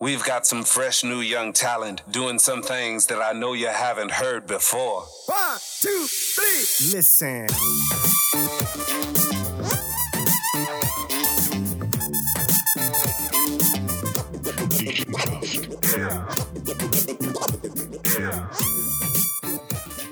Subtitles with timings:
[0.00, 4.12] We've got some fresh new young talent doing some things that I know you haven't
[4.12, 5.02] heard before.
[5.26, 6.94] One, two, three.
[6.94, 7.48] Listen.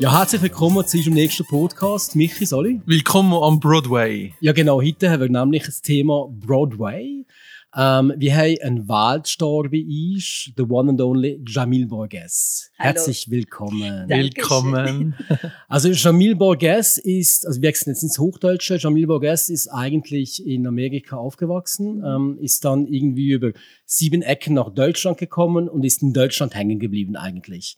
[0.01, 2.17] Ja, herzlich willkommen zu unserem nächsten Podcast.
[2.17, 2.81] Michi, Soli.
[2.87, 4.35] Willkommen am Broadway.
[4.41, 4.83] Ja, genau.
[4.83, 7.25] Heute haben wir nämlich das Thema Broadway.
[7.79, 12.71] Ähm, wir haben einen Weltstar wie ich, the one and only Jamil Borges.
[12.79, 12.87] Hallo.
[12.87, 14.09] Herzlich willkommen.
[14.09, 15.15] Willkommen.
[15.69, 20.67] Also Jamil Borges ist, also wir wechseln jetzt ins Hochdeutsche, Jamil Borges ist eigentlich in
[20.67, 23.53] Amerika aufgewachsen, ähm, ist dann irgendwie über
[23.85, 27.77] sieben Ecken nach Deutschland gekommen und ist in Deutschland hängen geblieben eigentlich.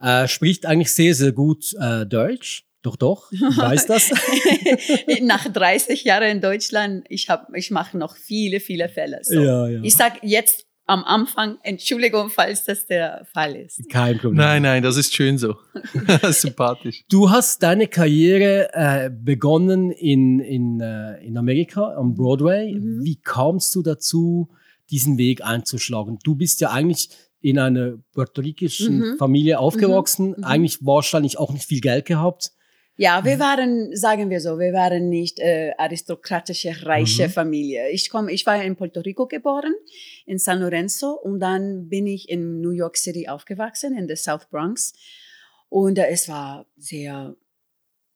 [0.00, 2.67] Äh, spricht eigentlich sehr, sehr gut äh, Deutsch.
[2.82, 4.10] Doch, doch, ich weiß das.
[5.22, 9.18] Nach 30 Jahren in Deutschland, ich, hab, ich mache noch viele, viele Fälle.
[9.22, 9.40] So.
[9.40, 9.80] Ja, ja.
[9.82, 13.82] Ich sage jetzt am Anfang Entschuldigung, falls das der Fall ist.
[13.90, 14.36] Kein Problem.
[14.38, 15.56] Nein, nein, das ist schön so.
[16.30, 17.04] Sympathisch.
[17.10, 22.74] Du hast deine Karriere äh, begonnen in, in, äh, in Amerika am Broadway.
[22.74, 23.04] Mhm.
[23.04, 24.48] Wie kamst du dazu,
[24.90, 26.18] diesen Weg einzuschlagen?
[26.24, 29.16] Du bist ja eigentlich in einer puerto-ricischen Mhm.
[29.18, 30.44] Familie aufgewachsen, Mhm.
[30.44, 32.52] eigentlich wahrscheinlich auch nicht viel Geld gehabt.
[33.00, 37.30] Ja, wir waren, sagen wir so, wir waren nicht äh, aristokratische, reiche Mhm.
[37.30, 37.90] Familie.
[37.90, 39.72] Ich komm, ich war in Puerto Rico geboren,
[40.26, 44.46] in San Lorenzo, und dann bin ich in New York City aufgewachsen, in der South
[44.50, 44.94] Bronx.
[45.68, 47.36] Und äh, es war sehr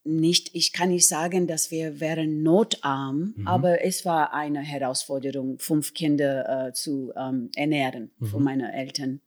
[0.05, 3.47] nicht, ich kann nicht sagen, dass wir wären notarm, Mhm.
[3.47, 8.45] aber es war eine Herausforderung, fünf Kinder äh, zu ähm, ernähren von Mhm.
[8.45, 9.21] meinen Eltern.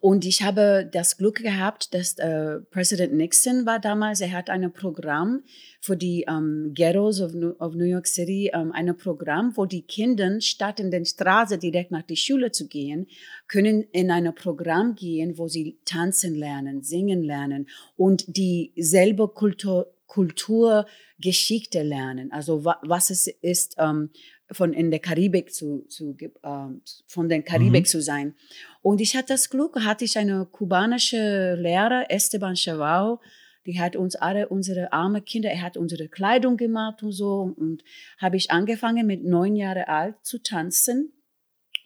[0.00, 4.70] Und ich habe das Glück gehabt, dass äh, Präsident Nixon war damals, er hat ein
[4.70, 5.42] Programm
[5.80, 9.80] für die ähm, Ghettos of New, of New York City, ähm, ein Programm, wo die
[9.80, 13.06] Kinder statt in den Straße direkt nach der Schule zu gehen,
[13.48, 21.82] können in ein Programm gehen, wo sie tanzen lernen, singen lernen und dieselbe Kultur, Kulturgeschichte
[21.82, 22.30] lernen.
[22.30, 24.10] Also wa, was es ist, ähm,
[24.54, 27.88] von in der Karibik zu, zu ähm, von der Karibik Mhm.
[27.88, 28.34] zu sein.
[28.82, 33.20] Und ich hatte das Glück, hatte ich eine kubanische Lehrer, Esteban Chavao,
[33.66, 37.54] die hat uns alle unsere arme Kinder, er hat unsere Kleidung gemacht und so.
[37.56, 37.82] Und
[38.18, 41.12] habe ich angefangen mit neun Jahre alt zu tanzen.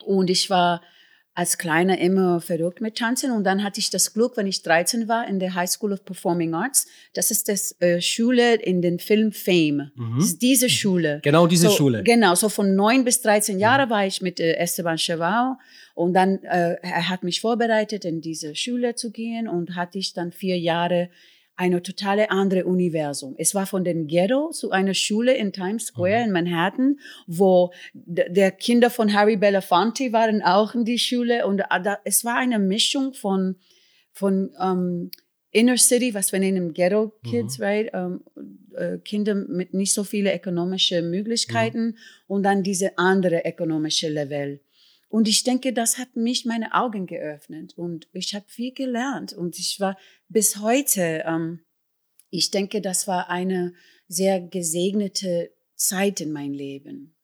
[0.05, 0.81] Und ich war
[1.35, 3.31] als Kleiner immer verrückt mit Tanzen.
[3.31, 6.03] Und dann hatte ich das Glück, wenn ich 13 war, in der High School of
[6.03, 6.87] Performing Arts.
[7.13, 9.91] Das ist das äh, Schule in den Film Fame.
[9.95, 10.15] Mhm.
[10.17, 11.21] Das ist diese Schule.
[11.23, 12.03] Genau diese so, Schule.
[12.03, 15.57] Genau, so von neun bis 13 Jahre war ich mit äh, Esteban Chavao
[15.95, 20.13] und dann äh, er hat mich vorbereitet, in diese Schule zu gehen und hatte ich
[20.13, 21.09] dann vier Jahre
[21.59, 23.35] eine totale andere Universum.
[23.37, 28.51] Es war von den Ghetto zu einer Schule in Times Square in Manhattan, wo der
[28.51, 33.13] Kinder von Harry Belafonte waren auch in die Schule und da, es war eine Mischung
[33.13, 33.57] von
[34.13, 35.11] von ähm,
[35.51, 37.89] Inner City, was wir nennen Ghetto Kids, right?
[37.93, 38.23] Ähm,
[38.75, 44.61] äh, Kinder mit nicht so viele ökonomische Möglichkeiten und dann diese andere ökonomische Level.
[45.09, 49.57] Und ich denke, das hat mich meine Augen geöffnet und ich habe viel gelernt und
[49.57, 49.97] ich war
[50.27, 51.65] bis heute, ähm,
[52.29, 53.73] ich denke, das war eine
[54.07, 57.15] sehr gesegnete Zeit in meinem Leben.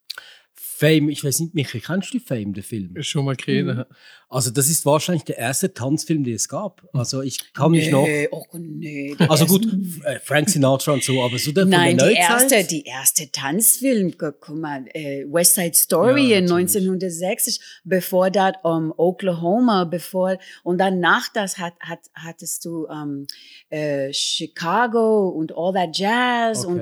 [0.77, 3.01] Fame, ich weiß nicht, Michi, kennst du Fame, den Film?
[3.01, 3.85] Schon mal kennen.
[4.27, 6.85] Also das ist wahrscheinlich der erste Tanzfilm, den es gab.
[6.91, 8.05] Also ich kann mich noch...
[8.31, 9.15] Oh nee.
[9.29, 9.65] Also gut,
[10.03, 12.51] äh, Frank Sinatra und so, aber so der Nein, von die der Neuzeit?
[12.51, 16.75] erste, die erste Tanzfilm, gu- guck mal, äh, West Side Story Ja, in natürlich.
[16.75, 23.27] 1960, bevor das um, Oklahoma, bevor und dann nach das hat, hat, hattest du ähm,
[23.69, 26.73] äh, Chicago und all that Jazz Okay.
[26.73, 26.81] und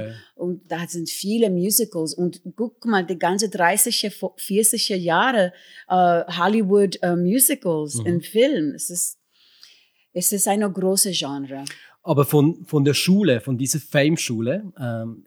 [0.67, 5.53] da sind viele Musicals und guck mal, die ganze 30er, 40er Jahre
[5.87, 8.05] äh, Hollywood äh, Musicals Mhm.
[8.05, 8.73] in Film.
[8.75, 9.17] Es ist,
[10.13, 11.65] es ist eine große Genre.
[12.01, 15.25] Aber von, von der Schule, von dieser Fame-Schule, ähm,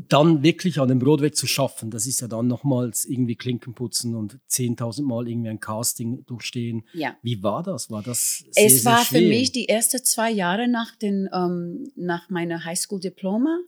[0.00, 4.14] dann wirklich an dem Broadway zu schaffen, das ist ja dann nochmals irgendwie Klinken putzen
[4.14, 6.84] und 10.000 Mal irgendwie ein Casting durchstehen.
[6.94, 7.16] Ja.
[7.22, 7.90] Wie war das?
[7.90, 9.28] War das sehr, Es sehr war für schwer?
[9.28, 13.58] mich die ersten zwei Jahre nach, den, ähm, nach meiner Highschool-Diploma.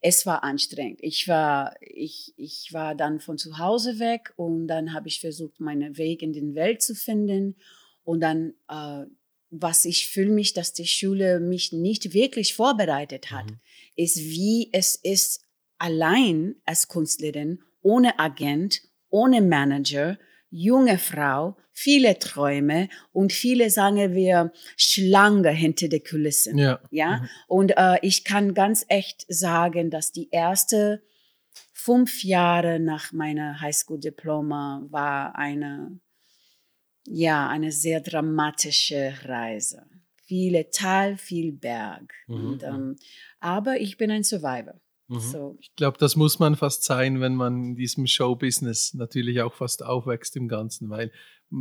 [0.00, 0.98] Es war anstrengend.
[1.02, 5.60] Ich war, ich, ich war dann von zu Hause weg und dann habe ich versucht,
[5.60, 7.54] meinen Weg in die Welt zu finden.
[8.02, 9.04] Und dann, äh,
[9.50, 13.58] was ich fühle mich, dass die Schule mich nicht wirklich vorbereitet hat, Mhm.
[13.94, 15.42] ist, wie es ist,
[15.78, 20.18] allein als Künstlerin, ohne Agent, ohne Manager,
[20.50, 26.56] junge Frau, viele Träume und viele, sagen wir, Schlange hinter den Kulissen.
[26.58, 26.80] Ja.
[26.90, 27.28] Ja, Mhm.
[27.48, 31.02] und äh, ich kann ganz echt sagen, dass die erste
[31.72, 36.00] fünf Jahre nach meiner Highschool-Diploma war eine,
[37.08, 39.86] Ja, eine sehr dramatische Reise.
[40.24, 42.12] Viele Tal, viel Berg.
[42.26, 42.34] Mhm.
[42.34, 42.96] Und, ähm,
[43.38, 44.74] aber ich bin ein Survivor.
[45.08, 45.20] Mhm.
[45.20, 49.54] So, Ich glaube, das muss man fast sein, wenn man in diesem Showbusiness natürlich auch
[49.54, 51.12] fast aufwächst im Ganzen, weil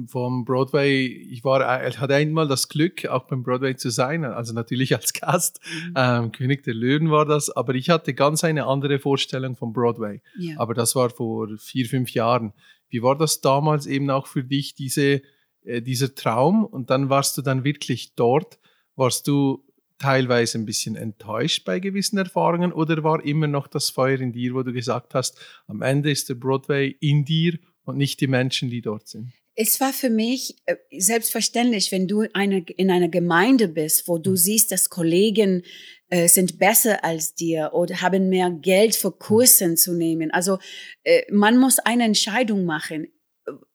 [0.08, 4.54] vom Broadway, ich war, ich hatte einmal das Glück, auch beim Broadway zu sein, also
[4.54, 5.60] natürlich als Gast,
[5.96, 10.22] ähm, König der Löwen war das, aber ich hatte ganz eine andere Vorstellung vom Broadway.
[10.40, 10.58] ja.
[10.58, 12.54] Aber das war vor vier, fünf Jahren.
[12.90, 15.22] Wie war das damals eben auch für dich, diese,
[15.64, 16.66] äh, dieser Traum?
[16.66, 18.60] Und dann warst du dann wirklich dort.
[18.96, 19.65] Warst du
[20.06, 24.54] teilweise ein bisschen enttäuscht bei gewissen Erfahrungen oder war immer noch das Feuer in dir,
[24.54, 28.69] wo du gesagt hast, am Ende ist der Broadway in dir und nicht die Menschen,
[28.69, 29.34] die dort sind?
[29.56, 34.24] Es war für mich äh, selbstverständlich, wenn du eine, in einer Gemeinde bist, wo Mhm.
[34.24, 35.63] du siehst, dass Kollegen
[36.10, 40.30] äh, sind besser als dir oder haben mehr Geld für Kursen zu nehmen.
[40.31, 40.60] Also
[41.04, 43.08] äh, man muss eine Entscheidung machen.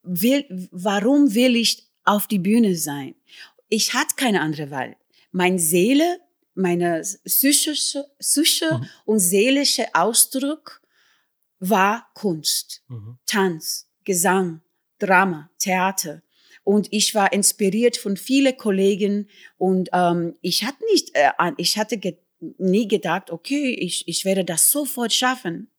[0.02, 3.14] Will, warum will ich auf die Bühne sein?
[3.68, 4.96] Ich hatte keine andere Wahl.
[5.32, 6.20] Meine Seele,
[6.54, 8.86] meine psychische, psychische Mhm.
[9.04, 10.82] und seelische Ausdruck
[11.58, 12.82] war Kunst.
[12.88, 13.18] Mhm.
[13.26, 14.60] Tanz, Gesang,
[14.98, 16.22] Drama, Theater.
[16.64, 21.96] Und ich war inspiriert von vielen Kollegen und ähm, ich hatte nicht, äh, ich hatte
[21.98, 22.18] ge
[22.58, 25.70] nie gedacht, okay, ich, ich werde das sofort schaffen.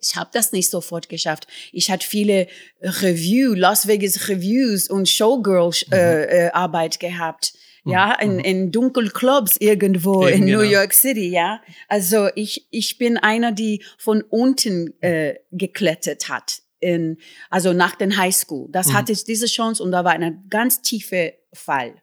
[0.00, 1.46] Ich habe das nicht sofort geschafft.
[1.72, 2.46] Ich hatte viele
[2.80, 7.52] Review, Las Vegas Reviews und Showgirl äh, äh, Arbeit gehabt.
[7.84, 10.70] Ja, in, in Dunkelclubs irgendwo Eben, in New genau.
[10.70, 11.60] York City, ja.
[11.88, 16.62] Also ich, ich bin einer, die von unten äh, geklettert hat.
[16.80, 17.18] In,
[17.50, 18.68] also nach den High School.
[18.70, 21.94] Das hatte ich diese Chance und da war ein ganz tiefer Fall.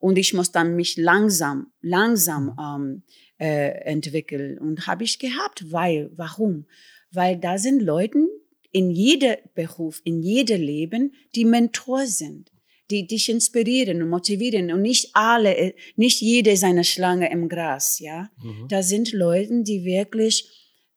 [0.00, 3.02] Und ich muss dann mich langsam, langsam ähm,
[3.38, 4.58] äh, entwickeln.
[4.58, 6.66] Und habe ich gehabt, weil, warum?
[7.10, 8.18] Weil da sind Leute
[8.70, 12.52] in jedem Beruf, in jedem Leben, die Mentor sind,
[12.90, 17.98] die dich inspirieren und motivieren und nicht alle, nicht jede ist eine Schlange im Gras,
[17.98, 18.30] ja.
[18.42, 18.66] Mhm.
[18.68, 20.48] Da sind Leute, die wirklich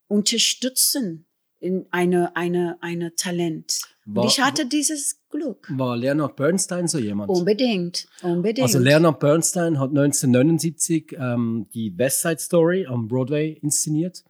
[0.07, 1.25] unterstützen
[1.59, 3.81] in eine, eine, eine Talent.
[4.05, 5.67] War- und ich hatte dieses Glück.
[5.77, 7.29] War Leonard Bernstein so jemand?
[7.29, 8.65] Unbedingt, unbedingt.
[8.65, 14.23] Also Leonard Bernstein hat 1979 ähm, die West Side Story am Broadway inszeniert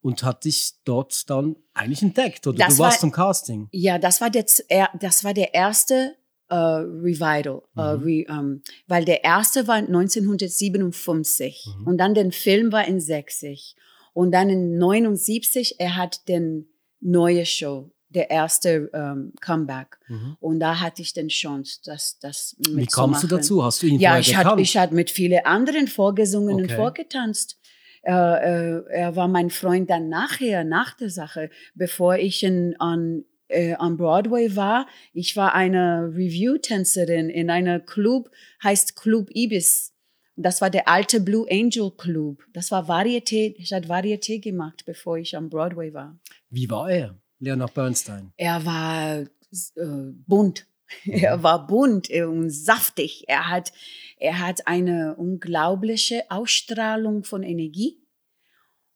[0.00, 3.68] und hat dich dort dann eigentlich entdeckt oder Das du warst war- zum Casting.
[3.72, 6.14] Ja, das war der, er- das war der erste
[6.50, 8.02] äh, Revival, äh, Mhm.
[8.02, 11.86] re, ähm, weil der erste war 1957 Mhm.
[11.86, 13.76] und dann der Film war in 60
[14.14, 16.68] und dann in 79 er hat den
[17.00, 20.36] neue Show, der erste ähm, Comeback Mhm.
[20.40, 23.62] und da hatte ich den Chance, das das Wie kamst du dazu?
[23.62, 26.76] Hast du ihn Ja, ich hatte ich hatte mit vielen anderen vorgesungen und Okay.
[26.76, 27.58] vorgetanzt.
[28.02, 33.24] Äh, äh, er war mein Freund dann nachher, nach der Sache, bevor ich in, an,
[33.48, 34.86] äh, an Broadway war.
[35.12, 38.30] Ich war eine Review-Tänzerin in einer Club,
[38.62, 39.94] heißt Club Ibis.
[40.36, 42.44] Das war der alte Blue Angel Club.
[42.52, 43.54] Das war Varieté.
[43.58, 46.16] Ich hatte Varieté gemacht, bevor ich am Broadway war.
[46.48, 48.32] Wie war er, Leonard Bernstein?
[48.36, 50.66] Er war äh, bunt.
[51.04, 53.24] Er war bunt und saftig.
[53.26, 53.72] Er hat,
[54.18, 58.00] er hat eine unglaubliche Ausstrahlung von Energie.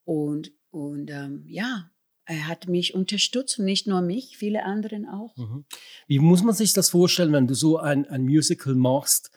[0.05, 1.91] Und, und ähm, ja,
[2.33, 5.37] er hat mich unterstützt nicht nur mich, viele anderen auch.
[5.37, 5.65] Mhm.
[6.07, 9.31] Wie muss man sich das vorstellen, wenn du so ein, ein Musical machst?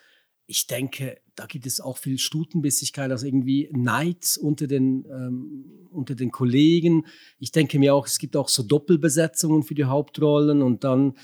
[0.48, 6.16] Ich denke, da gibt es auch viel Stutenbissigkeit, also irgendwie Neid unter den, ähm, unter
[6.16, 7.06] den Kollegen.
[7.40, 11.18] Ich denke mir auch, es gibt auch so Doppelbesetzungen für die Hauptrollen und dann,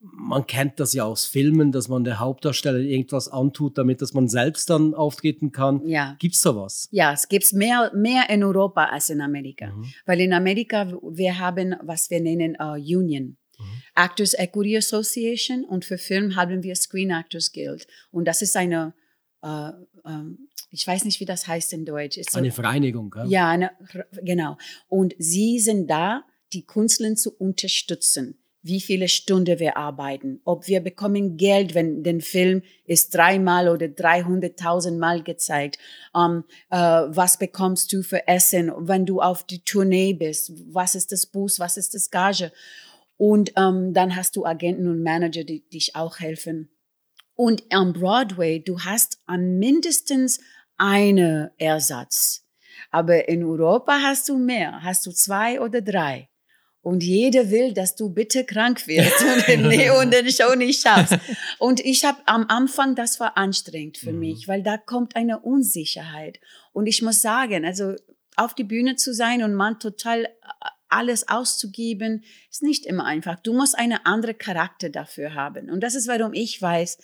[0.00, 4.28] man kennt das ja aus Filmen, dass man der Hauptdarsteller irgendwas antut, damit dass man
[4.28, 5.86] selbst dann auftreten kann.
[5.86, 6.16] Ja.
[6.18, 6.88] Gibt's sowas?
[6.90, 9.66] Ja, es gibt mehr, mehr in Europa als in Amerika.
[9.66, 9.84] Mhm.
[10.06, 13.36] Weil in Amerika, wir haben, was wir nennen, uh, Union.
[13.94, 17.86] Actors Equity Association und für Film haben wir Screen Actors Guild.
[18.10, 18.94] Und das ist eine,
[19.42, 19.70] äh,
[20.06, 22.18] ähm, ich weiß nicht, wie das heißt in Deutsch.
[22.30, 23.26] So- Eine Vereinigung, gell?
[23.28, 23.72] ja, eine,
[24.22, 24.56] genau.
[24.88, 28.39] Und sie sind da, die Künstler zu unterstützen.
[28.62, 33.86] Wie viele Stunden wir arbeiten, ob wir bekommen Geld, wenn den Film ist dreimal oder
[33.86, 35.78] 300.000 Mal gezeigt.
[36.14, 40.52] Ähm, äh, was bekommst du für Essen, wenn du auf die Tournee bist?
[40.72, 41.58] Was ist das Bus?
[41.58, 42.52] Was ist das Gage?
[43.16, 46.70] Und ähm, dann hast du Agenten und Manager, die dich auch helfen.
[47.34, 50.40] Und am Broadway, du hast am mindestens
[50.76, 52.46] einen Ersatz.
[52.90, 56.28] Aber in Europa hast du mehr, hast du zwei oder drei.
[56.82, 60.80] Und jeder will, dass du bitte krank wirst und den, nee, und den Show nicht
[60.80, 61.18] schaffst.
[61.58, 66.40] Und ich habe am Anfang, das war anstrengend für mich, weil da kommt eine Unsicherheit.
[66.72, 67.94] Und ich muss sagen, also
[68.36, 70.28] auf die Bühne zu sein und man total äh,
[70.88, 73.38] alles auszugeben, ist nicht immer einfach.
[73.40, 75.70] Du musst eine andere Charakter dafür haben.
[75.70, 76.98] Und das ist, warum ich weiß,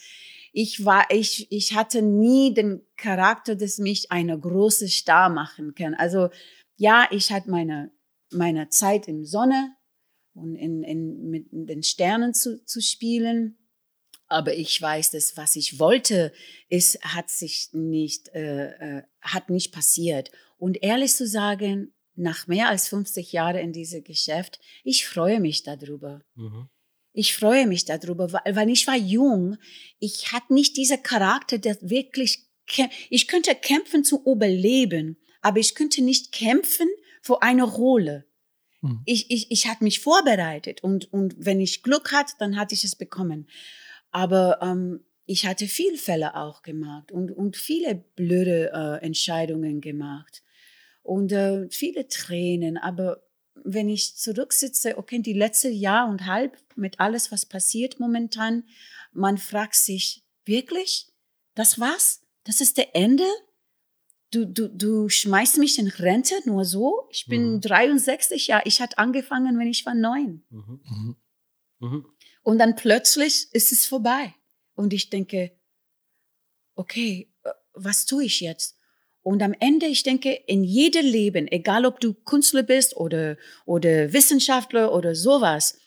[0.53, 5.95] ich war, ich, ich hatte nie den Charakter, das mich eine große Star machen kann.
[5.95, 6.31] Also,
[6.77, 7.91] ja, ich hatte meine,
[8.37, 9.75] meine Zeit in Sonne
[10.35, 13.59] und in, in, mit den Sternen zu, zu spielen.
[14.29, 16.33] Aber ich weiß, dass was ich wollte,
[16.69, 20.31] ist, hat sich nicht, äh, äh, hat nicht passiert.
[20.59, 25.63] Und ehrlich zu sagen, nach mehr als 50 Jahren in diesem Geschäft, ich freue mich
[25.63, 26.23] darüber.
[26.35, 26.69] Mhm.
[27.13, 29.57] Ich freue mich darüber, weil, weil ich war jung.
[29.99, 32.47] Ich hatte nicht dieser Charakter, der wirklich,
[33.11, 36.89] ich könnte kämpfen zu überleben, aber ich könnte nicht kämpfen
[37.27, 38.25] für eine Rolle.
[38.81, 39.03] Mhm.
[39.05, 42.85] Ich, ich, ich hatte mich vorbereitet und, und wenn ich Glück hatte, dann hatte ich
[42.85, 43.49] es bekommen.
[44.11, 50.43] Aber ähm, ich hatte viele Fälle auch gemacht und, und viele blöde äh, Entscheidungen gemacht
[51.03, 52.79] und äh, viele Tränen.
[52.79, 53.25] Aber
[53.65, 58.65] wenn ich zurücksitze, okay, die letzte Jahr und halb mit alles, was passiert momentan,
[59.13, 61.09] man fragt sich, wirklich?
[61.55, 62.23] Das war's?
[62.45, 63.25] Das ist der Ende?
[64.37, 67.09] Du, du, du schmeißt mich in Rente nur so?
[67.11, 67.61] Ich bin Mhm.
[67.63, 68.65] 63 Jahre.
[68.67, 70.43] Ich hatte angefangen, wenn ich war neun.
[70.51, 70.81] Mhm.
[70.85, 71.17] Mhm.
[71.79, 72.07] Mhm.
[72.43, 74.35] Und dann plötzlich ist es vorbei.
[74.75, 75.53] Und ich denke,
[76.75, 78.77] okay, äh, was tue ich jetzt?
[79.23, 84.13] Und am Ende, ich denke, in jedem Leben, egal ob du Künstler bist oder, oder
[84.13, 85.79] Wissenschaftler oder sowas,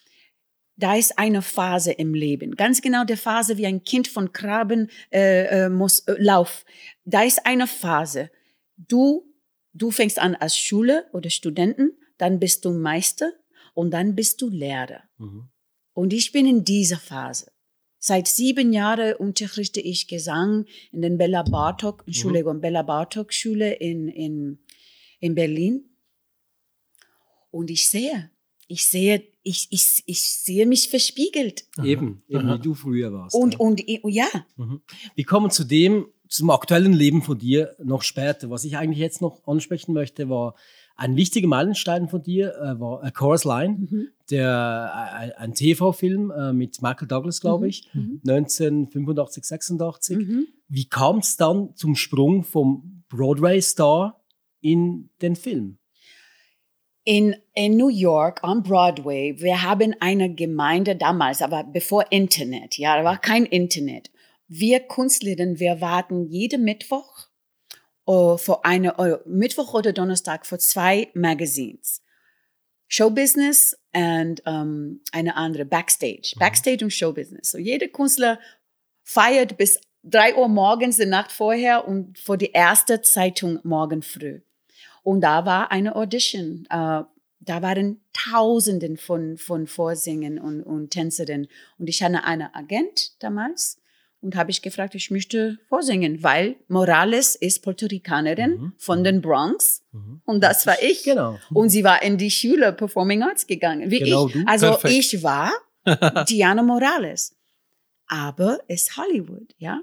[0.75, 2.55] da ist eine Phase im Leben.
[2.55, 6.65] Ganz genau der Phase, wie ein Kind von Krabben äh, äh, muss äh, lauf.
[7.05, 8.31] Da ist eine Phase.
[8.87, 9.33] Du,
[9.73, 13.31] du fängst an als Schule oder Studenten, dann bist du Meister
[13.73, 15.03] und dann bist du Lehrer.
[15.17, 15.49] Mhm.
[15.93, 17.51] Und ich bin in dieser Phase.
[17.97, 24.07] Seit sieben Jahren unterrichte ich Gesang in den Bella Bartok, Entschuldigung, Bella Bartok Schule in,
[24.07, 24.59] in,
[25.19, 25.83] in Berlin.
[27.51, 28.31] Und ich sehe,
[28.67, 31.65] ich sehe, ich, ich, ich sehe mich verspiegelt.
[31.83, 33.35] Eben, eben wie du früher warst.
[33.35, 33.59] Und, ja.
[33.59, 34.81] und, ja, Mhm.
[35.15, 38.49] Wir kommen zu dem, zum aktuellen Leben von dir noch später.
[38.49, 40.55] Was ich eigentlich jetzt noch ansprechen möchte, war
[40.95, 44.07] ein wichtiger Meilenstein von dir, äh, war A Chorus Line, Mhm.
[44.29, 47.69] der, äh, ein TV-Film äh, mit Michael Douglas, glaube Mhm.
[47.69, 48.21] ich, Mhm.
[48.25, 50.17] 1985, 86.
[50.17, 50.47] Mhm.
[50.67, 54.21] Wie kam es dann zum Sprung vom Broadway-Star
[54.61, 55.77] in den Film?
[57.05, 62.97] In, in New York on Broadway, wir haben eine Gemeinde damals, aber bevor Internet, ja,
[62.97, 64.11] da war kein Internet.
[64.51, 67.27] Wir Künstlerinnen, wir warten jeden Mittwoch
[68.07, 72.01] äh, für eine, äh, Mittwoch oder Donnerstag für zwei Magazines.
[72.87, 76.33] Showbusiness und ähm, eine andere Backstage.
[76.39, 77.51] Backstage und Showbusiness.
[77.51, 78.39] So jeder Künstler
[79.03, 84.41] feiert bis drei Uhr morgens, die Nacht vorher und vor die erste Zeitung morgen früh.
[85.03, 86.65] Und da war eine Audition.
[86.71, 87.03] Äh,
[87.41, 91.47] da waren Tausenden von, von Vorsingen und, und Tänzerinnen.
[91.77, 93.78] Und ich hatte einen Agent damals
[94.21, 98.73] und habe ich gefragt, ich möchte vorsingen, weil Morales ist Puerto Ricanerin Mhm.
[98.77, 100.21] von den Bronx Mhm.
[100.25, 101.03] und das war ich.
[101.03, 101.37] Genau.
[101.53, 104.33] Und sie war in die Schule Performing Arts gegangen, wie Genau ich.
[104.33, 104.43] du.
[104.45, 104.93] Also Perfekt.
[104.93, 105.51] ich war
[106.29, 107.35] Diana Morales.
[108.07, 109.81] Aber es ist Hollywood, ja.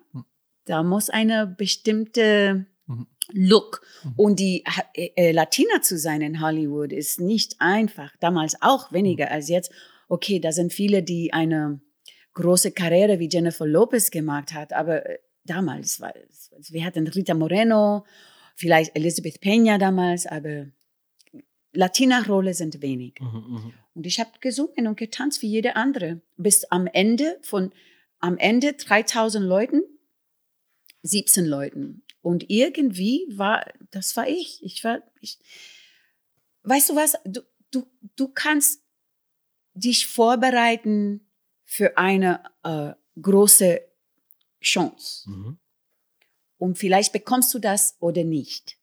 [0.64, 3.06] Da muss eine bestimmte Mhm.
[3.32, 3.80] Look.
[4.16, 4.62] Und die
[4.94, 8.12] äh, äh, Latina zu sein in Hollywood ist nicht einfach.
[8.20, 9.72] Damals auch weniger als jetzt.
[10.08, 11.80] Okay, da sind viele, die eine
[12.36, 17.34] große Karriere wie Jennifer Lopez gemacht hat, aber äh, damals war es, wir hatten Rita
[17.34, 18.04] Moreno,
[18.54, 20.66] vielleicht Elizabeth Peña damals, aber
[21.72, 23.20] Latina-Rolle sind wenig.
[23.20, 23.74] Mhm, mhm.
[23.94, 26.20] Und ich habe gesungen und getanzt wie jede andere.
[26.36, 27.72] Bis am Ende von,
[28.18, 29.82] am Ende 3000 Leuten,
[31.02, 32.02] 17 Leuten.
[32.22, 34.62] Und irgendwie war, das war ich.
[34.62, 35.38] Ich war, ich,
[36.64, 37.14] weißt du was?
[37.24, 37.40] Du,
[37.70, 38.82] du, du kannst
[39.74, 41.25] dich vorbereiten
[41.66, 43.82] für eine äh, große
[44.62, 45.28] Chance.
[45.28, 45.58] Mhm.
[46.58, 48.78] Und vielleicht bekommst du das oder nicht.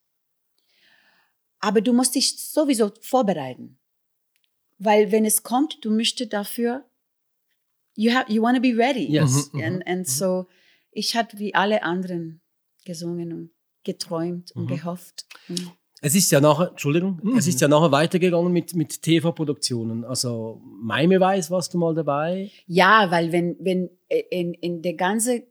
[1.59, 3.79] Aber du musst dich sowieso vorbereiten.
[4.77, 6.85] Weil wenn es kommt, du möchtest dafür,
[7.95, 9.09] you, have, you want to be ready.
[9.11, 9.51] Yes.
[9.53, 9.65] Mhm, mhm.
[9.65, 10.47] And, and so,
[10.91, 12.41] ich hatte wie alle anderen
[12.85, 13.51] gesungen und
[13.83, 14.67] geträumt und Mhm.
[14.67, 15.25] gehofft.
[15.47, 15.71] Und
[16.05, 17.37] Es ist ja nachher, Entschuldigung, Mhm.
[17.37, 20.03] es ist ja nachher weitergegangen mit, mit TV-Produktionen.
[20.03, 22.51] Also, Miami Weiß warst du mal dabei.
[22.67, 25.43] Ja, weil wenn, wenn äh, in, in der ganze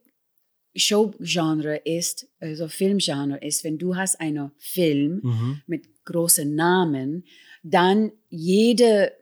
[0.76, 5.62] Showgenre ist, also Filmgenre ist, wenn du hast einen Film Mhm.
[5.66, 7.24] mit großen Namen,
[7.62, 9.12] dann jede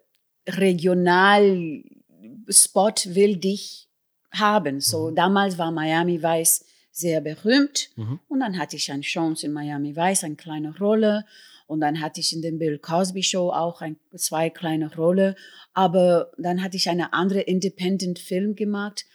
[0.48, 3.88] Regionalspot will dich
[4.32, 4.80] haben.
[4.80, 8.20] So damals war Miami Vice sehr berühmt Mhm.
[8.28, 11.24] und dann hatte ich eine Chance in Miami Vice, eine kleine Rolle
[11.66, 15.36] Und dann hatte ich in dem Bill Cosby Show auch ein, zwei kleine Rolle.
[15.72, 19.06] Aber dann hatte ich eine andere Independent Film gemacht.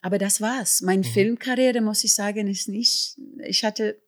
[0.00, 0.80] Aber das war's.
[0.80, 1.12] Meine Mhm.
[1.12, 4.00] Filmkarriere, muss ich sagen, ist nicht, ich hatte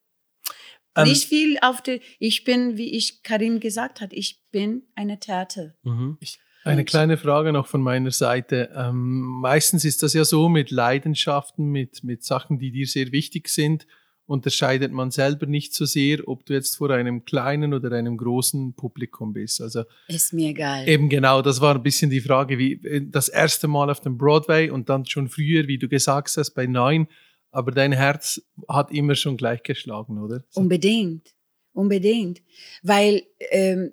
[0.96, 5.18] Ähm, nicht viel auf der, ich bin, wie ich Karim gesagt hat, ich bin eine
[5.20, 5.74] Theater.
[5.82, 6.16] Mhm.
[6.64, 8.70] Eine kleine Frage noch von meiner Seite.
[8.76, 13.48] Ähm, meistens ist das ja so mit Leidenschaften, mit, mit Sachen, die dir sehr wichtig
[13.48, 13.86] sind,
[14.26, 18.74] unterscheidet man selber nicht so sehr, ob du jetzt vor einem kleinen oder einem großen
[18.74, 19.60] Publikum bist.
[19.60, 20.88] Also Ist mir egal.
[20.88, 24.16] eben genau, das war ein bisschen die Frage, wie äh, das erste Mal auf dem
[24.16, 27.08] Broadway und dann schon früher, wie du gesagt hast, bei neun,
[27.50, 30.44] aber dein Herz hat immer schon gleich geschlagen, oder?
[30.54, 31.34] Unbedingt,
[31.72, 32.40] unbedingt.
[32.82, 33.92] Weil ähm,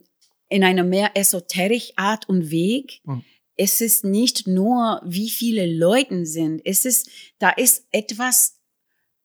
[0.49, 3.23] in einer mehr esoterik Art und Weg, Mhm.
[3.55, 6.61] es ist nicht nur, wie viele Leute sind.
[6.65, 8.57] Es ist, da ist etwas,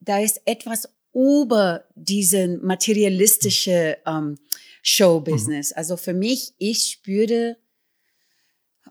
[0.00, 4.36] da ist etwas über diesen materialistische ähm,
[4.82, 5.72] Showbusiness.
[5.72, 7.56] Also für mich, ich spüre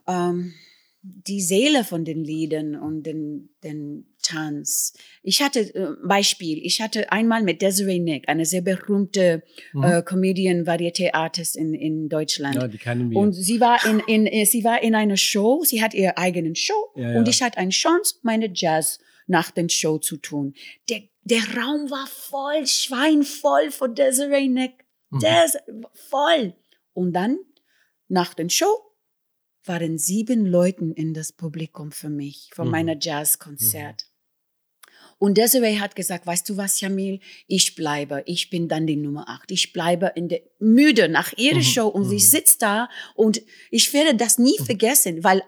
[0.08, 0.54] ähm,
[1.06, 4.94] die Seele von den Liedern und den, den Tanz.
[5.22, 9.42] Ich hatte äh, Beispiel, ich hatte einmal mit Desiree Nick, eine sehr berühmte
[9.74, 9.82] Mhm.
[9.84, 12.54] äh, Comedian, Varieté Artist in, in Deutschland.
[12.56, 13.18] Ja, die kennen wir.
[13.18, 16.54] Und sie war in, in, äh, sie war in einer Show, sie hat ihre eigenen
[16.54, 17.18] Show Ja, ja.
[17.18, 20.54] und ich hatte eine Chance, meine Jazz nach den Show zu tun.
[20.88, 24.72] Der, der Raum war voll, schweinvoll von Desiree Nick.
[25.10, 25.18] Mhm.
[25.20, 25.56] Des,
[26.08, 26.54] voll.
[26.94, 27.38] Und dann,
[28.08, 28.74] nach den Show,
[29.64, 32.70] waren sieben Leuten in das Publikum für mich, von Mhm.
[32.72, 34.06] meiner Jazzkonzert.
[35.18, 39.28] Und Desiree hat gesagt, weißt du was, Jamil, ich bleibe, ich bin dann die Nummer
[39.28, 39.50] acht.
[39.52, 42.20] Ich bleibe in der, müde nach ihrer Mhm, Show und sie mhm.
[42.20, 43.40] sitzt da und
[43.70, 45.42] ich werde das nie vergessen, weil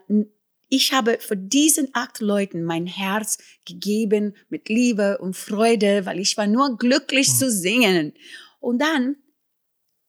[0.68, 6.36] ich habe für diesen acht Leuten mein Herz gegeben mit Liebe und Freude, weil ich
[6.36, 7.32] war nur glücklich Mhm.
[7.34, 8.12] zu singen.
[8.60, 9.16] Und dann,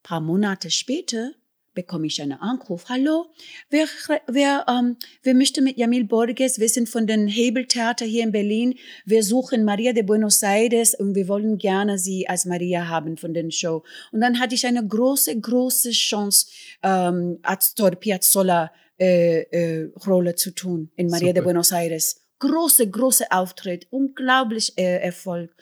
[0.04, 1.32] paar Monate später,
[1.78, 2.90] bekomme ich einen Anruf.
[2.90, 3.28] Hallo,
[3.70, 3.86] wir,
[4.28, 8.74] wir, ähm, wir möchten mit Jamil Borges, wir sind von den Hebeltheater hier in Berlin.
[9.06, 13.36] Wir suchen Maria de Buenos Aires und wir wollen gerne sie als Maria haben von
[13.36, 13.84] den Show.
[14.12, 16.48] Und dann hatte ich eine große, große Chance,
[16.82, 21.44] ähm, Astor Piazzolla äh, äh, Rolle zu tun in Maria de Super.
[21.44, 22.26] Buenos Aires.
[22.40, 25.56] Große, große Auftritt, unglaublich äh, Erfolg.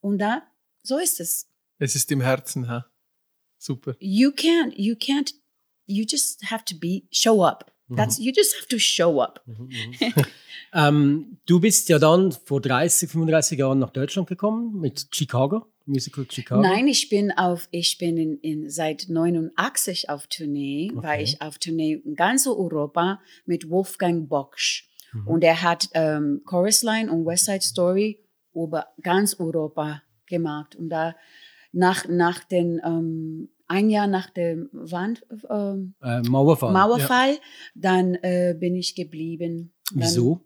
[0.00, 0.42] Und da,
[0.82, 1.50] so ist es.
[1.78, 2.86] Es ist im Herzen, ha?
[3.62, 3.94] Super.
[4.00, 5.34] you can't you can't
[5.90, 9.44] you just have to be show up that's you just have to show up
[10.72, 16.26] ähm, du bist ja dann vor 30, 35 Jahren nach Deutschland gekommen mit Chicago, Musical
[16.30, 16.62] Chicago.
[16.62, 21.22] nein ich bin auf ich bin in, in seit 89 auf Tournee war Okay.
[21.24, 25.26] ich auf Tournee in ganz Europa mit Wolfgang Boksch Mhm.
[25.26, 28.20] und er hat ähm, Chorus Line und West Side Story
[28.54, 31.16] über ganz Europa gemacht und da
[31.72, 36.72] nach nach den ähm, ein Jahr nach dem Wand ähm, Äh, Mauerfall.
[36.72, 37.38] Mauerfall,
[37.74, 39.72] dann äh, bin ich geblieben.
[39.92, 40.40] Dann, Wieso?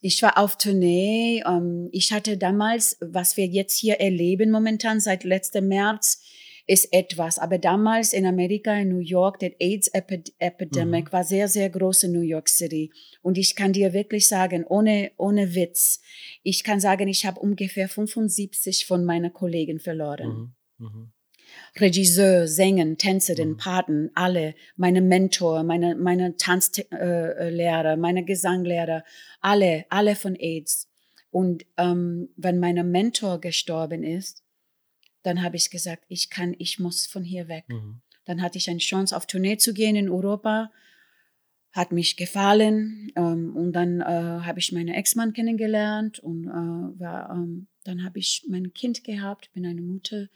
[0.00, 1.42] Ich war auf Tournee.
[1.44, 6.22] Ähm, ich hatte damals, was wir jetzt hier erleben momentan seit letztem März,
[6.68, 7.38] ist etwas.
[7.40, 12.20] Aber damals in Amerika, in New York, der AIDS-Epidemic war sehr, sehr groß in New
[12.20, 12.92] York City.
[13.22, 16.00] Und ich kann dir wirklich sagen, ohne, ohne Witz,
[16.44, 20.54] ich kann sagen, ich habe ungefähr 75 von meinen Kollegen verloren.
[20.78, 20.86] Mhm.
[20.86, 21.12] Mhm.
[21.78, 23.56] Regisseur, Sänger, Tänzerin, Mhm.
[23.56, 29.04] Paten, alle, meine Mentor, meine, meine Tanzlehrer, äh, Lehrer, meine Gesanglehrer,
[29.40, 30.88] alle, alle von AIDS.
[31.30, 34.42] Und ähm, wenn mein Mentor gestorben ist,
[35.22, 37.64] dann habe ich gesagt, ich kann, ich muss von hier weg.
[37.68, 38.00] Mhm.
[38.24, 40.70] Dann hatte ich eine Chance, auf Tournee zu gehen in Europa.
[41.72, 43.12] Hat mich gefallen.
[43.16, 46.20] Ähm, und dann äh, habe ich meinen Ex-Mann kennengelernt.
[46.20, 50.28] Und äh, war, ähm, dann habe ich mein Kind gehabt, bin eine Mutter.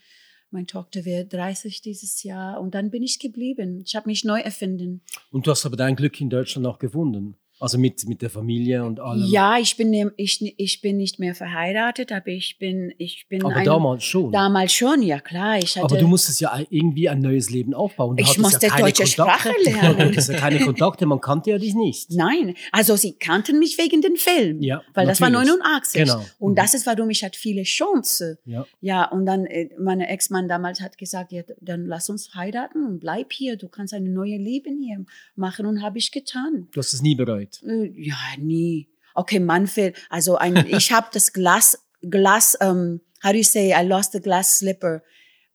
[0.51, 2.61] Meine Tochter wird 30 dieses Jahr.
[2.61, 3.83] Und dann bin ich geblieben.
[3.87, 5.03] Ich habe mich neu erfinden.
[5.31, 7.37] Und du hast aber dein Glück in Deutschland auch gefunden.
[7.61, 9.25] Also mit, mit der Familie und allem.
[9.31, 13.45] Ja, ich bin, ne- ich, ich bin nicht mehr verheiratet, aber ich bin, ich bin
[13.45, 14.33] aber eine- damals schon.
[14.33, 15.57] Damals schon, ja klar.
[15.59, 18.17] Hatte, aber du musstest ja irgendwie ein neues Leben aufbauen.
[18.17, 19.07] Du Ich musste ja deutsche Kontakte.
[19.07, 20.13] Sprache lernen.
[20.13, 22.11] Du ja keine Kontakte, man kannte ja dich nicht.
[22.13, 25.51] Nein, also sie kannten mich wegen den Film, Ja, weil das war natürlich.
[25.61, 26.03] 89.
[26.05, 26.25] Genau.
[26.39, 26.57] Und Mhm.
[26.57, 28.39] das ist, warum ich hatte viele Chancen.
[28.47, 28.65] Ja.
[28.81, 33.01] Ja, und dann, äh, mein Ex-Mann damals hat gesagt, ja, dann lass uns heiraten und
[33.01, 35.05] bleib hier, du kannst eine neue Leben hier
[35.37, 36.69] machen und habe ich getan.
[36.73, 37.50] Du hast es nie bereut.
[37.65, 38.89] Äh, Ja, nie.
[39.15, 43.85] Okay, Manfred, also ein, ich habe das Glas, Glas, um, how do you say, I
[43.87, 45.03] lost the glass slipper.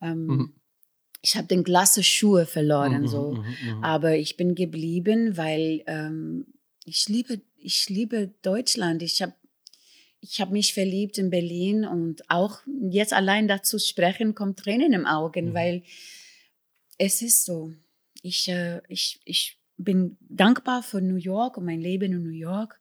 [0.01, 0.53] Ähm, Mhm.
[1.21, 3.31] Ich habe den Glas Schuhe verloren, Mhm, so.
[3.31, 3.84] mhm, mhm.
[3.84, 6.45] Aber ich bin geblieben, weil ähm,
[6.86, 9.01] ich liebe, ich liebe Deutschland.
[9.01, 9.34] Ich habe
[10.21, 12.60] ich hab mich verliebt in Berlin und auch
[12.91, 15.53] jetzt allein dazu sprechen kommt Tränen im Augen, Mhm.
[15.55, 15.84] weil
[16.99, 17.73] es ist so.
[18.21, 22.80] Ich, äh, ich, ich bin dankbar für New York und mein Leben in New York.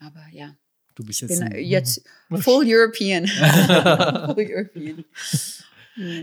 [0.00, 0.56] Aber ja,
[0.96, 1.42] Du bist ich jetzt.
[1.42, 2.04] äh, jetzt
[2.40, 3.26] full European.
[4.34, 5.04] full European.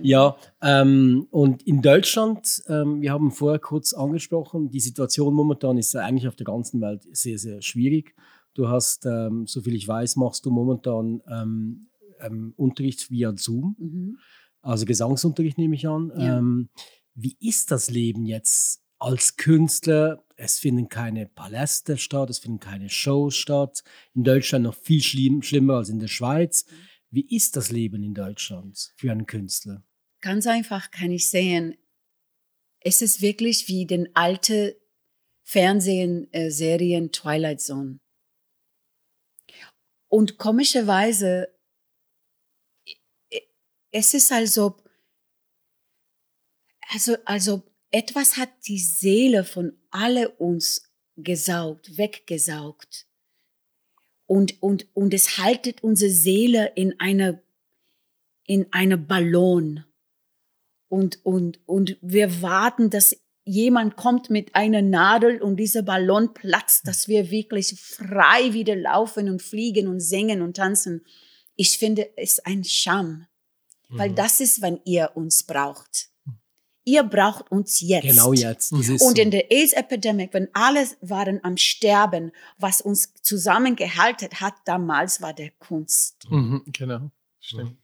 [0.03, 5.93] Ja, ähm, und in Deutschland, ähm, wir haben vorher kurz angesprochen, die Situation momentan ist
[5.93, 8.13] ja eigentlich auf der ganzen Welt sehr, sehr schwierig.
[8.53, 11.87] Du hast, ähm, soviel ich weiß, machst du momentan ähm,
[12.19, 14.17] ähm, Unterricht via Zoom, Mhm.
[14.61, 16.11] also Gesangsunterricht nehme ich an.
[16.17, 16.37] Ja.
[16.39, 16.67] Ähm,
[17.15, 20.23] wie ist das Leben jetzt als Künstler?
[20.37, 23.83] Es finden keine Paläste statt, es finden keine Shows statt.
[24.13, 26.65] In Deutschland noch viel schlimm, schlimmer als in der Schweiz.
[27.09, 29.83] Wie ist das Leben in Deutschland für einen Künstler?
[30.21, 31.75] Ganz einfach kann ich sehen,
[32.79, 34.79] es ist wirklich wie den alte
[35.43, 37.99] Fernsehserien Twilight Zone.
[40.07, 41.47] Und komischerweise,
[43.91, 44.77] es ist also,
[46.89, 53.05] also, also etwas hat die Seele von alle uns gesaugt, weggesaugt.
[54.25, 57.41] Und, und, und es haltet unsere Seele in einer,
[58.45, 59.83] in einer Ballon.
[60.87, 66.87] Und, und, und wir warten, dass jemand kommt mit einer Nadel und dieser Ballon platzt,
[66.87, 71.05] dass wir wirklich frei wieder laufen und fliegen und singen und tanzen.
[71.55, 73.27] Ich finde es ein Scham,
[73.89, 76.10] weil das ist, wenn ihr uns braucht.
[76.83, 78.07] Ihr braucht uns jetzt.
[78.07, 78.71] Genau jetzt.
[78.71, 85.33] Und in der AIDS-Epidemic, wenn alle waren am Sterben, was uns zusammengehalten hat damals, war
[85.33, 86.27] der Kunst.
[86.29, 87.11] Mhm, genau.
[87.39, 87.77] Stimmt.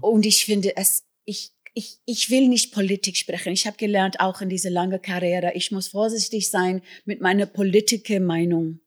[0.00, 3.52] Und ich finde es, ich, ich, ich will nicht Politik sprechen.
[3.52, 8.24] Ich habe gelernt, auch in dieser langen Karriere, ich muss vorsichtig sein mit meiner politischen
[8.24, 8.80] Meinung.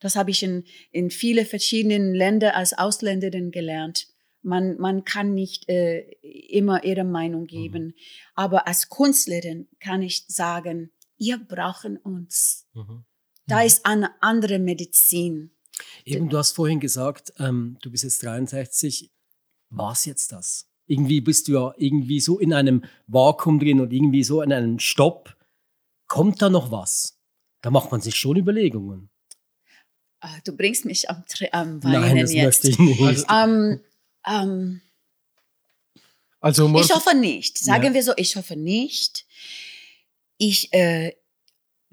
[0.00, 4.13] Das habe ich in, in viele verschiedenen Ländern als Ausländerin gelernt.
[4.44, 7.94] Man, man kann nicht äh, immer ihre Meinung geben.
[8.34, 12.66] Aber als Künstlerin kann ich sagen, ihr brauchen uns.
[13.46, 15.50] Da ist eine andere Medizin.
[16.04, 19.10] Eben, du hast vorhin gesagt, ähm, du bist jetzt 63.
[19.70, 20.68] Was jetzt das?
[20.86, 24.78] Irgendwie bist du ja irgendwie so in einem Vakuum drin und irgendwie so in einem
[24.78, 25.34] Stopp.
[26.06, 27.18] Kommt da noch was?
[27.62, 29.08] Da macht man sich schon Überlegungen.
[30.20, 32.44] Ah, Du bringst mich am, Tr- am Weinen Nein, das jetzt.
[32.64, 33.26] möchte ich nicht.
[33.30, 33.80] Ähm,
[34.26, 34.80] ähm,
[36.40, 37.58] Also, ich hoffe nicht.
[37.58, 37.94] Sagen Ja.
[37.94, 39.24] wir so, ich hoffe nicht.
[40.36, 41.12] Ich, äh,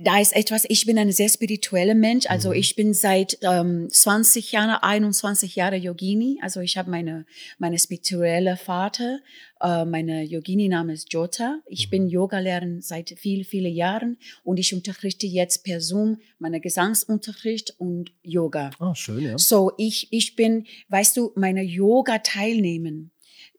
[0.03, 2.25] da ist etwas, ich bin ein sehr spiritueller Mensch.
[2.27, 2.55] Also Mhm.
[2.55, 6.39] ich bin seit ähm, 20 Jahren, 21 Jahre Yogini.
[6.41, 7.25] Also ich habe meine,
[7.59, 9.19] meine spirituelle Vater,
[9.61, 11.59] äh, meine Yogini-Name ist Jota.
[11.67, 11.91] Ich Mhm.
[11.91, 18.11] bin Yogalehrerin seit viel, vielen Jahren und ich unterrichte jetzt per Zoom meine Gesangsunterricht und
[18.23, 18.71] Yoga.
[18.79, 19.37] ah, schön, ja.
[19.37, 23.11] So, ich, ich bin, weißt du, meine Yoga-Teilnehmen,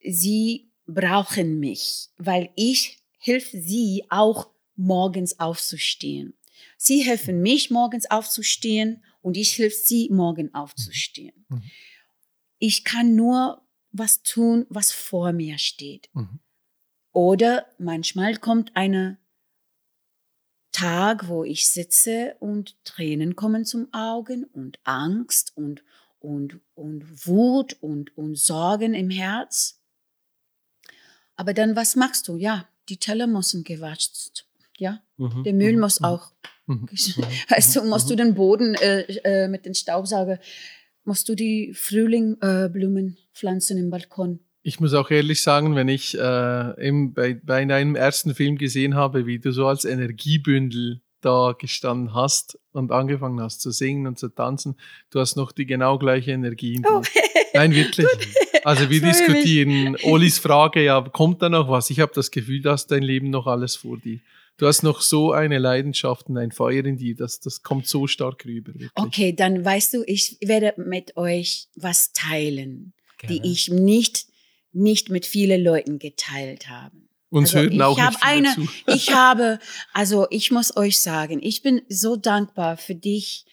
[0.05, 6.35] sie brauchen mich, weil ich helfe sie auch morgens aufzustehen.
[6.77, 11.45] Sie helfen mich morgens aufzustehen und ich helfe sie morgen aufzustehen.
[11.49, 11.63] Mhm.
[12.59, 16.09] Ich kann nur was tun, was vor mir steht.
[16.13, 16.41] Mhm.
[17.13, 19.19] Oder manchmal kommt eine
[20.73, 25.85] Tag, wo ich sitze und Tränen kommen zum Augen und Angst und,
[26.19, 29.81] und, und Wut und, und Sorgen im Herz.
[31.37, 32.37] Aber dann, was machst du?
[32.37, 34.47] Ja, die Teller müssen gewascht.
[34.79, 35.45] Ja, Mhm.
[35.45, 35.81] der Müll Mhm.
[35.81, 36.33] muss auch.
[36.67, 36.89] Mhm.
[37.49, 40.39] Weißt du, musst du den Boden äh, äh, mit dem Staubsauger,
[41.05, 44.41] musst du die Frühlingblumen äh, pflanzen im Balkon.
[44.65, 48.95] Ich muss auch ehrlich sagen, wenn ich äh, eben bei, bei deinem ersten Film gesehen
[48.95, 54.19] habe, wie du so als Energiebündel da gestanden hast und angefangen hast zu singen und
[54.19, 54.77] zu tanzen,
[55.11, 56.91] du hast noch die genau gleiche Energie in dir.
[56.93, 57.03] Oh.
[57.55, 58.07] Nein, wirklich.
[58.65, 61.91] Also wir diskutieren Olis Frage, ja, kommt da noch was?
[61.91, 64.21] Ich habe das Gefühl, dass dein Leben noch alles vor dir.
[64.59, 68.07] Du hast noch so eine Leidenschaft und ein Feuer in dir, das, das kommt so
[68.07, 68.73] stark rüber.
[68.75, 68.91] Wirklich.
[68.95, 73.41] Okay, dann weißt du, ich werde mit euch was teilen, Gerne.
[73.41, 74.27] die ich nicht,
[74.73, 76.97] nicht mit vielen Leuten geteilt habe.
[77.31, 78.69] Uns Also hören ich auch hab nicht viele eine- zu.
[78.95, 79.59] Ich habe,
[79.95, 83.47] also ich muss euch sagen, ich bin so dankbar für dich,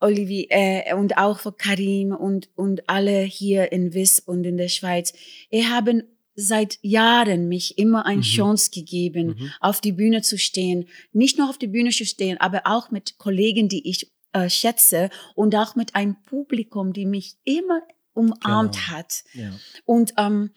[0.00, 4.68] Olivier, äh, und auch für Karim und, und alle hier in Wisp und in der
[4.68, 5.12] Schweiz.
[5.50, 6.02] Ihr haben
[6.34, 8.22] seit Jahren mich immer eine Mhm.
[8.22, 9.52] Chance gegeben, Mhm.
[9.60, 10.88] auf die Bühne zu stehen.
[11.12, 15.10] Nicht nur auf die Bühne zu stehen, aber auch mit Kollegen, die ich äh, schätze
[15.34, 17.82] und auch mit einem Publikum, die mich immer
[18.14, 18.86] umarmt Genau.
[18.96, 19.24] hat.
[19.34, 19.52] Ja.
[19.84, 20.52] Und ähm,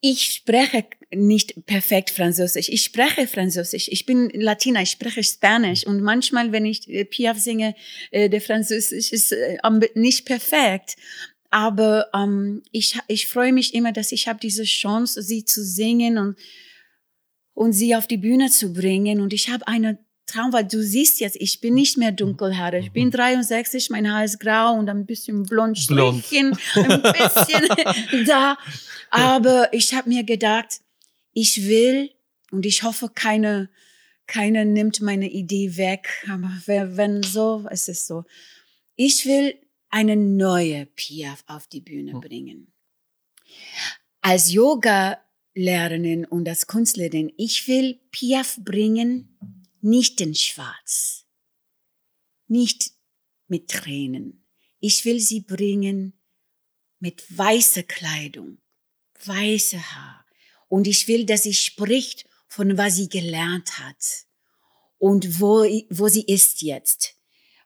[0.00, 2.68] ich spreche nicht perfekt Französisch.
[2.68, 3.88] Ich spreche Französisch.
[3.88, 5.86] Ich bin Latina, ich spreche Spanisch.
[5.86, 7.74] Und manchmal, wenn ich äh, Piaf singe,
[8.10, 9.58] äh, der Französisch ist äh,
[9.94, 10.96] nicht perfekt.
[11.50, 16.18] Aber ähm, ich, ich freue mich immer, dass ich habe diese Chance, sie zu singen
[16.18, 16.36] und
[17.58, 19.20] und sie auf die Bühne zu bringen.
[19.20, 22.84] Und ich habe einen Traum, weil du siehst jetzt, ich bin nicht mehr dunkelhaarig.
[22.84, 26.24] Ich bin 63, mein Haar ist grau und ein bisschen blond Blond.
[26.24, 28.56] Strichen, ein bisschen da.
[29.10, 30.82] Aber ich habe mir gedacht,
[31.32, 32.10] ich will
[32.52, 33.70] und ich hoffe, keine,
[34.28, 36.08] keiner nimmt meine Idee weg.
[36.30, 36.52] Aber
[36.96, 38.24] wenn so, ist es so.
[38.94, 39.56] Ich will
[39.90, 42.72] eine neue Piaf auf die Bühne bringen.
[44.20, 49.38] Als Yoga-Lehrerin und als Künstlerin, ich will Piaf bringen,
[49.80, 51.26] nicht in Schwarz,
[52.46, 52.92] nicht
[53.46, 54.44] mit Tränen.
[54.80, 56.12] Ich will sie bringen
[56.98, 58.58] mit weißer Kleidung,
[59.24, 60.26] weiße Haar.
[60.68, 64.26] Und ich will, dass sie spricht von was sie gelernt hat
[64.98, 67.17] und wo, wo sie ist jetzt,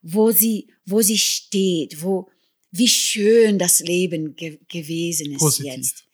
[0.03, 2.29] wo sie, wo sie steht, wo,
[2.71, 5.73] wie schön das Leben ge gewesen ist Positiv.
[5.75, 6.05] jetzt.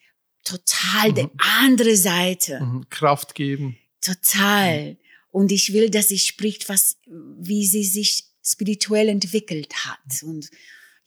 [0.45, 2.61] Total die andere Seite.
[2.61, 2.89] Mhm.
[2.89, 3.77] Kraft geben.
[4.01, 4.97] Total.
[5.31, 10.23] Und ich will, dass sie spricht, was, wie sie sich spirituell entwickelt hat.
[10.23, 10.51] Und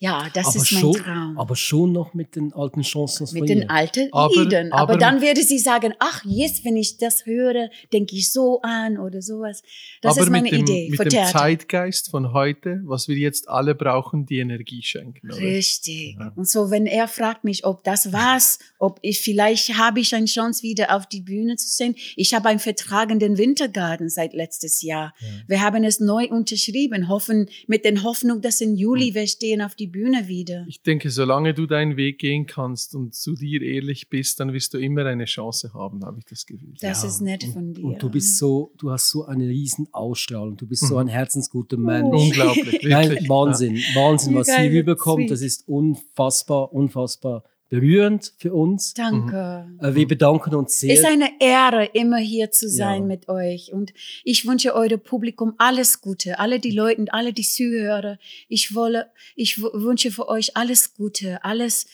[0.02, 1.38] ja, das aber, ist mein schon, Traum.
[1.38, 4.72] aber schon noch mit den alten Chansons mit den alten Aber- Liedern.
[4.72, 8.60] Aber, aber- dann würde sie sagen, ach, jetzt, wenn ich das höre, denke ich so
[8.62, 9.62] an oder sowas.
[10.00, 11.38] Das ist meine mit dem, Idee mit für dem Theater.
[11.38, 15.28] Zeitgeist von heute, was wir jetzt alle brauchen, die Energie schenken.
[15.30, 15.40] Oder?
[15.40, 16.16] Richtig.
[16.34, 20.26] Und so, wenn er fragt mich, ob das war's, ob ich vielleicht habe ich eine
[20.26, 21.94] Chance wieder auf die Bühne zu sehen.
[22.16, 25.14] Ich habe einen Vertrag in den Wintergarten seit letztes Jahr.
[25.46, 29.14] Wir haben es neu unterschrieben, hoffen mit der Hoffnung, dass im Juli Hm.
[29.14, 30.64] wir stehen auf die Bühne wieder.
[30.68, 34.74] Ich denke, solange du deinen Weg gehen kannst und zu dir ehrlich bist, dann wirst
[34.74, 36.74] du immer eine Chance haben, habe ich das Gefühl.
[36.80, 37.84] Das Ja, ist nett und, von dir.
[37.84, 40.56] Und du bist so, du hast so eine riesen Ausstrahlung.
[40.56, 42.08] Du bist so ein herzensguter Mensch.
[42.10, 42.22] Oh.
[42.22, 42.90] Unglaublich, wirklich.
[42.90, 45.30] Nein, Wahnsinn, Wahnsinn, was hier rüberkommt.
[45.30, 48.92] Das ist unfassbar, unfassbar berührend für uns.
[48.92, 49.66] Danke.
[49.80, 50.92] Äh, Wir bedanken uns sehr.
[50.92, 53.06] Ist eine Ehre, immer hier zu sein Ja.
[53.06, 53.72] mit euch.
[53.72, 58.18] Und ich wünsche eurem Publikum alles Gute, alle die Leute, alle die Zuhörer.
[58.48, 61.86] Ich wolle, ich wünsche für euch alles Gute, alles,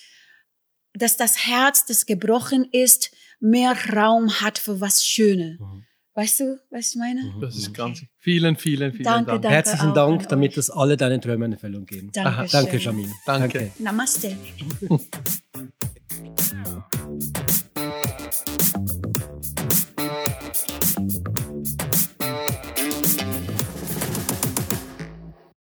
[0.94, 5.60] dass das Herz, das gebrochen ist, mehr Raum hat für was Schönes.
[5.60, 5.84] Mhm.
[6.18, 7.32] Weißt du, was ich meine?
[7.40, 8.02] Das ist ganz.
[8.16, 9.42] Vielen, vielen, vielen Danke, Dank.
[9.42, 9.54] danke.
[9.54, 12.10] Herzlichen Dank, an damit das alle deine Träume in Erfüllung gehen.
[12.12, 12.48] Dankeschön.
[12.50, 13.08] Danke, Jamil.
[13.24, 13.70] Danke.
[13.78, 14.36] Namaste.